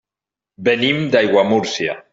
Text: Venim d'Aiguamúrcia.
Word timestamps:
Venim 0.69 1.05
d'Aiguamúrcia. 1.17 2.01